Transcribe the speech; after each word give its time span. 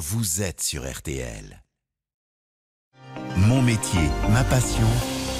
vous 0.00 0.40
êtes 0.40 0.62
sur 0.62 0.90
RTL. 0.90 1.62
Mon 3.36 3.60
métier, 3.60 4.00
ma 4.30 4.42
passion, 4.44 4.86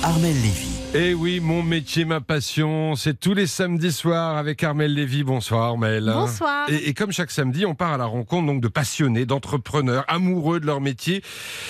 Armel 0.02 0.34
Lévy. 0.34 0.68
Eh 0.92 1.14
oui, 1.14 1.40
mon 1.40 1.62
métier, 1.62 2.04
ma 2.04 2.20
passion, 2.20 2.94
c'est 2.94 3.18
tous 3.18 3.33
les 3.33 3.46
samedis 3.46 3.91
soirs 3.91 4.36
avec 4.36 4.62
Armel 4.62 4.92
Lévy. 4.92 5.25
Bonsoir 5.25 5.62
Armel. 5.62 6.04
Bonsoir. 6.12 6.68
Et, 6.68 6.88
et 6.88 6.94
comme 6.94 7.10
chaque 7.10 7.31
samedi, 7.31 7.65
on 7.65 7.75
part 7.75 7.94
à 7.94 7.96
la 7.96 8.04
rencontre 8.04 8.48
donc 8.48 8.61
de 8.61 8.68
passionnés, 8.68 9.25
d'entrepreneurs, 9.25 10.04
amoureux 10.09 10.61
de 10.61 10.66
leur 10.66 10.82
métier. 10.82 11.22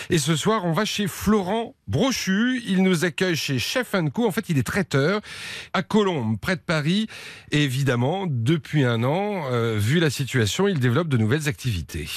Et 0.08 0.18
ce 0.18 0.34
soir, 0.34 0.64
on 0.64 0.72
va 0.72 0.84
chez 0.84 1.06
Florent 1.06 1.76
Brochu. 1.86 2.60
Il 2.66 2.82
nous 2.82 3.04
accueille 3.04 3.36
chez 3.36 3.60
Chef 3.60 3.94
Co. 4.12 4.26
En 4.26 4.32
fait, 4.32 4.48
il 4.48 4.58
est 4.58 4.66
traiteur 4.66 5.20
à 5.74 5.84
Colombes, 5.84 6.40
près 6.40 6.56
de 6.56 6.62
Paris. 6.62 7.06
Et 7.52 7.62
évidemment, 7.62 8.24
depuis 8.28 8.82
un 8.82 9.04
an, 9.04 9.44
euh, 9.52 9.76
vu 9.78 10.00
la 10.00 10.10
situation, 10.10 10.66
il 10.66 10.80
développe 10.80 11.08
de 11.08 11.18
nouvelles 11.18 11.46
activités. 11.46 12.08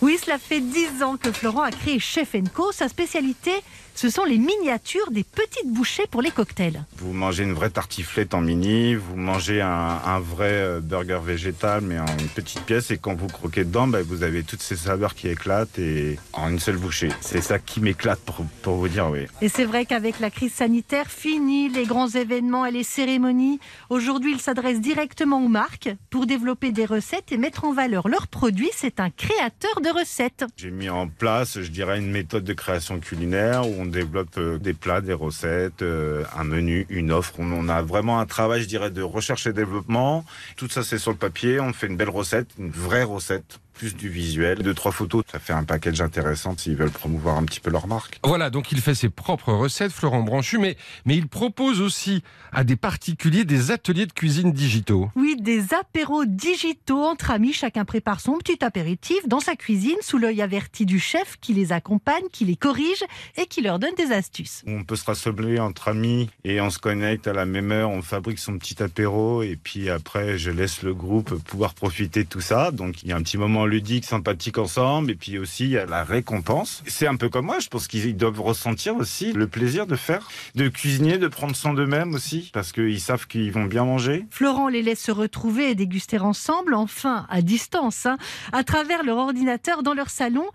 Oui, 0.00 0.16
cela 0.24 0.38
fait 0.38 0.60
dix 0.60 1.02
ans 1.02 1.16
que 1.16 1.32
Florent 1.32 1.62
a 1.62 1.72
créé 1.72 1.98
Chef 1.98 2.36
Co. 2.54 2.70
Sa 2.70 2.88
spécialité, 2.88 3.52
ce 3.98 4.10
sont 4.10 4.22
les 4.22 4.38
miniatures 4.38 5.10
des 5.10 5.24
petites 5.24 5.66
bouchées 5.66 6.06
pour 6.08 6.22
les 6.22 6.30
cocktails. 6.30 6.84
Vous 6.98 7.12
mangez 7.12 7.42
une 7.42 7.52
vraie 7.52 7.70
tartiflette 7.70 8.32
en 8.32 8.40
mini, 8.40 8.94
vous 8.94 9.16
mangez 9.16 9.60
un, 9.60 9.68
un 10.06 10.20
vrai 10.20 10.52
euh, 10.52 10.80
burger 10.80 11.18
végétal 11.20 11.80
mais 11.80 11.98
en 11.98 12.06
une 12.06 12.28
petite 12.28 12.60
pièce 12.60 12.92
et 12.92 12.98
quand 12.98 13.16
vous 13.16 13.26
croquez 13.26 13.64
dedans, 13.64 13.88
bah, 13.88 13.98
vous 14.04 14.22
avez 14.22 14.44
toutes 14.44 14.62
ces 14.62 14.76
saveurs 14.76 15.16
qui 15.16 15.26
éclatent 15.26 15.80
et 15.80 16.16
en 16.32 16.48
une 16.48 16.60
seule 16.60 16.76
bouchée. 16.76 17.08
C'est 17.20 17.40
ça 17.40 17.58
qui 17.58 17.80
m'éclate 17.80 18.20
pour, 18.20 18.36
pour 18.62 18.76
vous 18.76 18.86
dire 18.86 19.08
oui. 19.10 19.26
Et 19.42 19.48
c'est 19.48 19.64
vrai 19.64 19.84
qu'avec 19.84 20.20
la 20.20 20.30
crise 20.30 20.52
sanitaire, 20.52 21.10
fini 21.10 21.68
les 21.68 21.84
grands 21.84 22.08
événements 22.08 22.66
et 22.66 22.70
les 22.70 22.84
cérémonies. 22.84 23.58
Aujourd'hui, 23.90 24.30
il 24.30 24.40
s'adresse 24.40 24.80
directement 24.80 25.44
aux 25.44 25.48
marques 25.48 25.90
pour 26.10 26.26
développer 26.26 26.70
des 26.70 26.84
recettes 26.84 27.32
et 27.32 27.36
mettre 27.36 27.64
en 27.64 27.72
valeur 27.72 28.06
leurs 28.06 28.28
produits. 28.28 28.70
C'est 28.76 29.00
un 29.00 29.10
créateur 29.10 29.80
de 29.80 29.88
recettes. 29.88 30.44
J'ai 30.56 30.70
mis 30.70 30.88
en 30.88 31.08
place, 31.08 31.60
je 31.60 31.68
dirais, 31.68 31.98
une 31.98 32.12
méthode 32.12 32.44
de 32.44 32.52
création 32.52 33.00
culinaire 33.00 33.66
où 33.66 33.74
on 33.76 33.87
développe 33.88 34.36
euh, 34.38 34.58
des 34.58 34.74
plats, 34.74 35.00
des 35.00 35.12
recettes, 35.12 35.82
euh, 35.82 36.24
un 36.36 36.44
menu, 36.44 36.86
une 36.88 37.12
offre. 37.12 37.34
On, 37.38 37.50
on 37.52 37.68
a 37.68 37.82
vraiment 37.82 38.20
un 38.20 38.26
travail, 38.26 38.62
je 38.62 38.68
dirais, 38.68 38.90
de 38.90 39.02
recherche 39.02 39.46
et 39.46 39.52
développement. 39.52 40.24
Tout 40.56 40.68
ça, 40.68 40.82
c'est 40.82 40.98
sur 40.98 41.10
le 41.10 41.16
papier. 41.16 41.60
On 41.60 41.72
fait 41.72 41.86
une 41.86 41.96
belle 41.96 42.10
recette, 42.10 42.48
une 42.58 42.70
vraie 42.70 43.04
recette 43.04 43.60
plus 43.78 43.94
du 43.94 44.08
visuel, 44.08 44.58
deux 44.58 44.74
trois 44.74 44.90
photos, 44.90 45.22
ça 45.30 45.38
fait 45.38 45.52
un 45.52 45.62
package 45.62 46.00
intéressant 46.00 46.56
s'ils 46.58 46.74
veulent 46.74 46.90
promouvoir 46.90 47.36
un 47.36 47.44
petit 47.44 47.60
peu 47.60 47.70
leur 47.70 47.86
marque. 47.86 48.18
Voilà, 48.24 48.50
donc 48.50 48.72
il 48.72 48.80
fait 48.80 48.96
ses 48.96 49.08
propres 49.08 49.52
recettes, 49.52 49.92
Florent 49.92 50.22
Branchu, 50.22 50.58
mais, 50.58 50.76
mais 51.04 51.16
il 51.16 51.28
propose 51.28 51.80
aussi 51.80 52.24
à 52.50 52.64
des 52.64 52.74
particuliers 52.74 53.44
des 53.44 53.70
ateliers 53.70 54.06
de 54.06 54.12
cuisine 54.12 54.52
digitaux. 54.52 55.10
Oui, 55.14 55.36
des 55.38 55.74
apéros 55.74 56.24
digitaux 56.24 57.04
entre 57.04 57.30
amis. 57.30 57.52
Chacun 57.52 57.84
prépare 57.84 58.20
son 58.20 58.36
petit 58.38 58.64
apéritif 58.64 59.28
dans 59.28 59.38
sa 59.38 59.54
cuisine 59.54 59.96
sous 60.00 60.18
l'œil 60.18 60.42
averti 60.42 60.84
du 60.84 60.98
chef 60.98 61.36
qui 61.40 61.54
les 61.54 61.70
accompagne, 61.70 62.24
qui 62.32 62.44
les 62.44 62.56
corrige 62.56 63.04
et 63.36 63.46
qui 63.46 63.62
leur 63.62 63.78
donne 63.78 63.94
des 63.96 64.10
astuces. 64.10 64.64
On 64.66 64.82
peut 64.82 64.96
se 64.96 65.04
rassembler 65.04 65.60
entre 65.60 65.86
amis 65.86 66.30
et 66.42 66.60
on 66.60 66.70
se 66.70 66.80
connecte 66.80 67.28
à 67.28 67.32
la 67.32 67.46
même 67.46 67.70
heure, 67.70 67.90
on 67.90 68.02
fabrique 68.02 68.40
son 68.40 68.58
petit 68.58 68.82
apéro 68.82 69.44
et 69.44 69.54
puis 69.54 69.88
après 69.88 70.36
je 70.36 70.50
laisse 70.50 70.82
le 70.82 70.94
groupe 70.94 71.40
pouvoir 71.44 71.74
profiter 71.74 72.24
de 72.24 72.28
tout 72.28 72.40
ça. 72.40 72.72
Donc 72.72 73.04
il 73.04 73.10
y 73.10 73.12
a 73.12 73.16
un 73.16 73.22
petit 73.22 73.38
moment 73.38 73.67
ludique, 73.68 74.04
sympathique 74.04 74.58
ensemble 74.58 75.10
et 75.10 75.14
puis 75.14 75.38
aussi 75.38 75.64
il 75.64 75.70
y 75.70 75.78
a 75.78 75.86
la 75.86 76.04
récompense. 76.04 76.82
C'est 76.86 77.06
un 77.06 77.16
peu 77.16 77.28
comme 77.28 77.46
moi, 77.46 77.58
je 77.60 77.68
pense 77.68 77.86
qu'ils 77.86 78.16
doivent 78.16 78.40
ressentir 78.40 78.96
aussi 78.96 79.32
le 79.32 79.46
plaisir 79.46 79.86
de 79.86 79.96
faire, 79.96 80.28
de 80.54 80.68
cuisiner, 80.68 81.18
de 81.18 81.28
prendre 81.28 81.54
soin 81.54 81.74
d'eux-mêmes 81.74 82.14
aussi 82.14 82.50
parce 82.52 82.72
qu'ils 82.72 83.00
savent 83.00 83.26
qu'ils 83.26 83.52
vont 83.52 83.64
bien 83.64 83.84
manger. 83.84 84.26
Florent 84.30 84.68
les 84.68 84.82
laisse 84.82 85.02
se 85.02 85.12
retrouver 85.12 85.70
et 85.70 85.74
déguster 85.74 86.18
ensemble, 86.18 86.74
enfin 86.74 87.26
à 87.28 87.42
distance, 87.42 88.06
hein, 88.06 88.18
à 88.52 88.64
travers 88.64 89.04
leur 89.04 89.18
ordinateur 89.18 89.82
dans 89.82 89.94
leur 89.94 90.10
salon. 90.10 90.46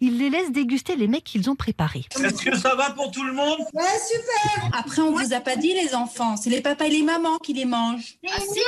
Il 0.00 0.18
les 0.18 0.30
laisse 0.30 0.52
déguster 0.52 0.96
les 0.96 1.08
mecs 1.08 1.24
qu'ils 1.24 1.50
ont 1.50 1.56
préparés. 1.56 2.04
Est-ce 2.22 2.42
que 2.42 2.56
ça 2.56 2.74
va 2.74 2.90
pour 2.90 3.10
tout 3.10 3.24
le 3.24 3.32
monde? 3.32 3.58
Après, 4.72 5.02
on 5.02 5.12
vous 5.12 5.32
a 5.32 5.40
pas 5.40 5.56
dit 5.56 5.74
les 5.74 5.94
enfants, 5.94 6.36
c'est 6.36 6.50
les 6.50 6.60
papas 6.60 6.86
et 6.86 6.90
les 6.90 7.02
mamans 7.02 7.38
qui 7.38 7.52
les 7.52 7.64
mangent. 7.64 8.14
Ah 8.28 8.38
si 8.40 8.60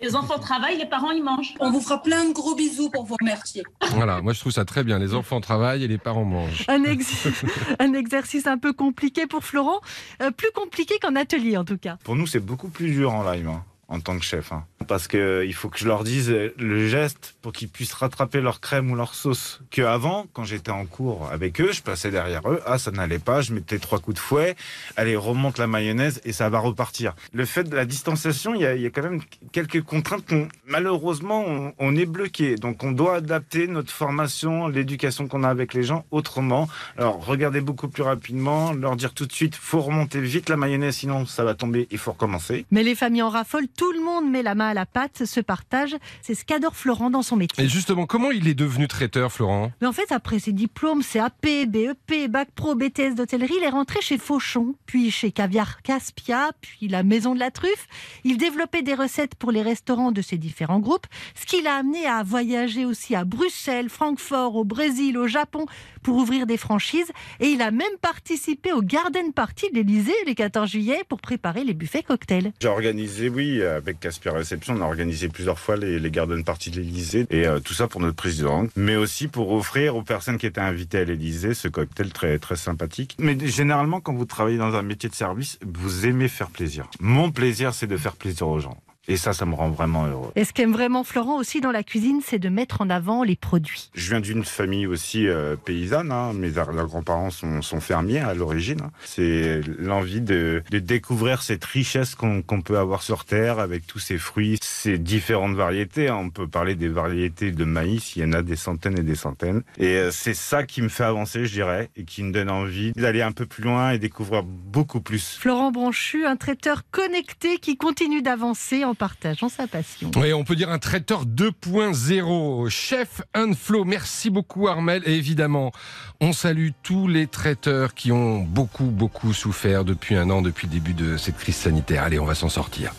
Les 0.00 0.14
enfants 0.16 0.38
travaillent, 0.38 0.76
les 0.78 0.86
parents 0.86 1.10
ils 1.12 1.22
mangent. 1.22 1.54
On 1.60 1.70
vous 1.70 1.80
fera 1.80 2.02
plein 2.02 2.24
de 2.26 2.32
gros 2.32 2.54
bisous 2.54 2.90
pour 2.90 3.04
vous 3.04 3.16
remercier. 3.20 3.62
Voilà, 3.92 4.20
moi 4.20 4.32
je 4.32 4.40
trouve 4.40 4.52
ça 4.52 4.64
très 4.64 4.84
bien. 4.84 4.98
Les 4.98 5.14
enfants 5.14 5.40
travaillent 5.40 5.84
et 5.84 5.88
les 5.88 5.98
parents 5.98 6.24
mangent. 6.24 6.64
Un, 6.68 6.84
ex- 6.84 7.26
un 7.78 7.92
exercice 7.94 8.46
un 8.46 8.58
peu 8.58 8.72
compliqué 8.72 9.26
pour 9.26 9.44
Florent, 9.44 9.80
euh, 10.22 10.30
plus 10.30 10.50
compliqué 10.54 10.98
qu'en 11.00 11.16
atelier 11.16 11.56
en 11.56 11.64
tout 11.64 11.78
cas. 11.78 11.96
Pour 12.04 12.16
nous, 12.16 12.26
c'est 12.26 12.40
beaucoup 12.40 12.68
plus 12.68 12.90
dur 12.90 13.12
en 13.14 13.30
live. 13.30 13.48
hein, 13.48 13.64
En 13.88 14.00
tant 14.00 14.18
que 14.18 14.24
chef, 14.24 14.52
hein. 14.52 14.64
Parce 14.86 15.08
que 15.08 15.44
il 15.46 15.54
faut 15.54 15.68
que 15.68 15.78
je 15.78 15.86
leur 15.86 16.04
dise 16.04 16.30
le 16.30 16.88
geste 16.88 17.34
pour 17.42 17.52
qu'ils 17.52 17.68
puissent 17.68 17.92
rattraper 17.92 18.40
leur 18.40 18.60
crème 18.60 18.90
ou 18.90 18.94
leur 18.94 19.14
sauce. 19.14 19.60
Que 19.70 19.82
avant, 19.82 20.26
quand 20.32 20.44
j'étais 20.44 20.70
en 20.70 20.86
cours 20.86 21.28
avec 21.30 21.60
eux, 21.60 21.72
je 21.72 21.82
passais 21.82 22.10
derrière 22.10 22.42
eux, 22.50 22.60
ah 22.66 22.78
ça 22.78 22.90
n'allait 22.90 23.18
pas, 23.18 23.40
je 23.40 23.52
mettais 23.52 23.78
trois 23.78 23.98
coups 23.98 24.16
de 24.16 24.20
fouet, 24.20 24.56
allez 24.96 25.16
remonte 25.16 25.58
la 25.58 25.66
mayonnaise 25.66 26.20
et 26.24 26.32
ça 26.32 26.48
va 26.48 26.58
repartir. 26.58 27.14
Le 27.32 27.44
fait 27.44 27.64
de 27.64 27.76
la 27.76 27.84
distanciation, 27.84 28.54
il 28.54 28.62
y 28.62 28.86
a, 28.86 28.90
quand 28.90 29.02
même 29.02 29.20
quelques 29.52 29.82
contraintes 29.82 30.26
qu'on 30.26 30.48
malheureusement 30.66 31.72
on, 31.78 31.96
est 31.96 32.06
bloqué. 32.06 32.56
Donc 32.56 32.82
on 32.82 32.92
doit 32.92 33.16
adapter 33.16 33.66
notre 33.66 33.92
formation, 33.92 34.68
l'éducation 34.68 35.28
qu'on 35.28 35.44
a 35.44 35.48
avec 35.48 35.74
les 35.74 35.82
gens 35.82 36.04
autrement. 36.10 36.68
Alors 36.96 37.24
regardez 37.24 37.60
beaucoup 37.60 37.88
plus 37.88 38.02
rapidement, 38.02 38.72
leur 38.72 38.96
dire 38.96 39.12
tout 39.12 39.26
de 39.26 39.32
suite, 39.32 39.54
faut 39.54 39.80
remonter 39.80 40.20
vite 40.20 40.48
la 40.48 40.56
mayonnaise, 40.56 40.96
sinon 40.96 41.26
ça 41.26 41.44
va 41.44 41.54
tomber, 41.54 41.86
il 41.90 41.98
faut 41.98 42.12
recommencer. 42.12 42.64
Mais 42.70 42.82
les 42.82 42.94
familles 42.94 43.22
en 43.22 43.30
raffolent, 43.30 43.68
tout 43.76 43.92
le 43.92 44.02
monde 44.02 44.30
met 44.30 44.42
la 44.42 44.54
main 44.54 44.69
à 44.70 44.74
la 44.74 44.86
pâte, 44.86 45.24
se 45.24 45.40
partage. 45.40 45.94
C'est 46.22 46.34
ce 46.34 46.44
qu'adore 46.44 46.76
Florent 46.76 47.10
dans 47.10 47.22
son 47.22 47.36
métier. 47.36 47.64
Et 47.64 47.68
justement, 47.68 48.06
comment 48.06 48.30
il 48.30 48.48
est 48.48 48.54
devenu 48.54 48.88
traiteur, 48.88 49.30
Florent? 49.30 49.72
Mais 49.80 49.86
en 49.86 49.92
fait, 49.92 50.12
après 50.12 50.38
ses 50.38 50.52
diplômes, 50.52 51.02
CAP, 51.02 51.46
BEP, 51.68 52.30
Bac 52.30 52.48
Pro, 52.54 52.74
BTS 52.74 53.14
d'hôtellerie, 53.14 53.54
il 53.58 53.64
est 53.64 53.70
rentré 53.70 54.00
chez 54.00 54.18
Fauchon, 54.18 54.74
puis 54.86 55.10
chez 55.10 55.32
Caviar 55.32 55.82
Caspia, 55.82 56.50
puis 56.60 56.88
la 56.88 57.02
Maison 57.02 57.34
de 57.34 57.40
la 57.40 57.50
Truffe. 57.50 57.86
Il 58.24 58.36
développait 58.36 58.82
des 58.82 58.94
recettes 58.94 59.34
pour 59.34 59.50
les 59.52 59.62
restaurants 59.62 60.12
de 60.12 60.22
ses 60.22 60.38
différents 60.38 60.80
groupes, 60.80 61.06
ce 61.34 61.46
qui 61.46 61.62
l'a 61.62 61.76
amené 61.76 62.06
à 62.06 62.22
voyager 62.22 62.84
aussi 62.84 63.14
à 63.14 63.24
Bruxelles, 63.24 63.88
Francfort, 63.88 64.56
au 64.56 64.64
Brésil, 64.64 65.18
au 65.18 65.26
Japon, 65.26 65.66
pour 66.02 66.16
ouvrir 66.16 66.46
des 66.46 66.56
franchises. 66.56 67.10
Et 67.40 67.48
il 67.48 67.62
a 67.62 67.70
même 67.70 67.86
participé 68.00 68.72
au 68.72 68.82
Garden 68.82 69.32
Party 69.32 69.70
de 69.70 69.76
l'Elysée 69.76 70.12
les 70.26 70.34
14 70.34 70.70
juillet 70.70 71.02
pour 71.08 71.20
préparer 71.20 71.64
les 71.64 71.74
buffets 71.74 72.02
cocktails. 72.02 72.52
J'ai 72.60 72.68
organisé, 72.68 73.28
oui, 73.28 73.62
avec 73.62 74.00
Caspia 74.00 74.32
On 74.68 74.80
a 74.80 74.84
organisé 74.84 75.28
plusieurs 75.28 75.58
fois 75.58 75.76
les, 75.76 75.98
les 75.98 76.10
garden 76.10 76.44
parties 76.44 76.70
de 76.70 76.76
l'Elysée 76.76 77.26
et 77.30 77.46
euh, 77.46 77.60
tout 77.60 77.74
ça 77.74 77.88
pour 77.88 78.00
notre 78.00 78.16
président, 78.16 78.66
mais 78.76 78.96
aussi 78.96 79.28
pour 79.28 79.52
offrir 79.52 79.96
aux 79.96 80.02
personnes 80.02 80.38
qui 80.38 80.46
étaient 80.46 80.60
invitées 80.60 80.98
à 80.98 81.04
l'Elysée 81.04 81.54
ce 81.54 81.68
cocktail 81.68 82.12
très 82.12 82.38
très 82.38 82.56
sympathique. 82.56 83.16
Mais 83.18 83.36
généralement, 83.46 84.00
quand 84.00 84.14
vous 84.14 84.24
travaillez 84.24 84.58
dans 84.58 84.74
un 84.74 84.82
métier 84.82 85.08
de 85.08 85.14
service, 85.14 85.58
vous 85.64 86.06
aimez 86.06 86.28
faire 86.28 86.50
plaisir. 86.50 86.86
Mon 87.00 87.30
plaisir, 87.30 87.74
c'est 87.74 87.86
de 87.86 87.96
faire 87.96 88.16
plaisir 88.16 88.48
aux 88.48 88.60
gens. 88.60 88.76
Et 89.10 89.16
ça, 89.16 89.32
ça 89.32 89.44
me 89.44 89.54
rend 89.54 89.70
vraiment 89.70 90.06
heureux. 90.06 90.30
Et 90.36 90.44
ce 90.44 90.52
qu'aime 90.52 90.72
vraiment 90.72 91.02
Florent 91.02 91.36
aussi 91.36 91.60
dans 91.60 91.72
la 91.72 91.82
cuisine, 91.82 92.20
c'est 92.24 92.38
de 92.38 92.48
mettre 92.48 92.80
en 92.80 92.88
avant 92.90 93.24
les 93.24 93.34
produits. 93.34 93.90
Je 93.94 94.08
viens 94.10 94.20
d'une 94.20 94.44
famille 94.44 94.86
aussi 94.86 95.26
euh, 95.26 95.56
paysanne. 95.56 96.12
hein. 96.12 96.32
Mes 96.32 96.50
grands-parents 96.50 97.30
sont, 97.30 97.60
sont 97.60 97.80
fermiers 97.80 98.20
à 98.20 98.34
l'origine. 98.34 98.80
hein. 98.84 98.90
C'est 99.04 99.62
l'envie 99.78 100.20
de, 100.20 100.62
de 100.70 100.78
découvrir 100.78 101.42
cette 101.42 101.64
richesse 101.64 102.14
qu'on 102.14 102.62
peut 102.62 102.78
avoir 102.78 103.02
sur 103.02 103.24
Terre 103.24 103.58
avec 103.58 103.84
tous 103.86 103.98
ces 103.98 104.16
fruits, 104.16 104.58
ces 104.62 104.96
différentes 104.96 105.56
variétés. 105.56 106.08
hein. 106.08 106.16
On 106.20 106.30
peut 106.30 106.46
parler 106.46 106.76
des 106.76 106.88
variétés 106.88 107.50
de 107.50 107.64
maïs. 107.64 108.14
Il 108.14 108.22
y 108.22 108.24
en 108.24 108.32
a 108.32 108.42
des 108.42 108.54
centaines 108.56 108.96
et 108.98 109.02
des 109.02 109.16
centaines. 109.16 109.62
Et 109.78 109.96
euh, 109.96 110.10
c'est 110.12 110.34
ça 110.34 110.62
qui 110.62 110.82
me 110.82 110.88
fait 110.88 111.02
avancer, 111.04 111.46
je 111.46 111.52
dirais, 111.52 111.90
et 111.96 112.04
qui 112.04 112.22
me 112.22 112.30
donne 112.32 112.48
envie 112.50 112.92
d'aller 112.92 113.22
un 113.22 113.32
peu 113.32 113.46
plus 113.46 113.64
loin 113.64 113.90
et 113.90 113.98
découvrir 113.98 114.44
beaucoup 114.44 115.00
plus. 115.00 115.36
Florent 115.40 115.72
Branchu, 115.72 116.26
un 116.26 116.36
traiteur 116.36 116.82
connecté 116.92 117.58
qui 117.58 117.76
continue 117.76 118.22
d'avancer 118.22 118.84
en 118.84 118.94
partageant 119.00 119.48
sa 119.48 119.66
passion. 119.66 120.10
Oui, 120.14 120.34
on 120.34 120.44
peut 120.44 120.54
dire 120.54 120.68
un 120.68 120.78
traiteur 120.78 121.24
2.0. 121.24 122.68
Chef 122.68 123.22
Unflow, 123.32 123.84
merci 123.86 124.28
beaucoup 124.28 124.68
Armel. 124.68 125.02
Et 125.06 125.14
évidemment, 125.14 125.72
on 126.20 126.34
salue 126.34 126.68
tous 126.82 127.08
les 127.08 127.26
traiteurs 127.26 127.94
qui 127.94 128.12
ont 128.12 128.40
beaucoup, 128.40 128.84
beaucoup 128.84 129.32
souffert 129.32 129.86
depuis 129.86 130.16
un 130.16 130.28
an, 130.28 130.42
depuis 130.42 130.66
le 130.66 130.74
début 130.74 130.92
de 130.92 131.16
cette 131.16 131.38
crise 131.38 131.56
sanitaire. 131.56 132.02
Allez, 132.02 132.18
on 132.18 132.26
va 132.26 132.34
s'en 132.34 132.50
sortir. 132.50 132.92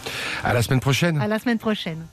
À 0.43 0.55
la 0.55 0.63
semaine 0.63 0.79
prochaine. 0.79 1.21
À 1.21 1.27
la 1.27 1.37
semaine 1.37 1.59
prochaine. 1.59 2.03